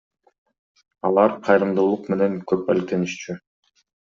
[1.09, 3.41] Алар кайрымдуулук менен көп алектенишчү.